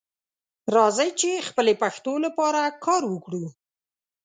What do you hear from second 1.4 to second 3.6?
خپلې پښتو لپاره کار وکړو